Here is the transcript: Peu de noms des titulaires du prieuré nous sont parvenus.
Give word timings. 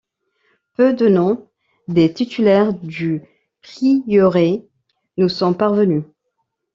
Peu 0.77 0.93
de 0.95 1.07
noms 1.07 1.47
des 1.87 2.11
titulaires 2.11 2.73
du 2.73 3.21
prieuré 3.61 4.67
nous 5.17 5.29
sont 5.29 5.53
parvenus. 5.53 6.05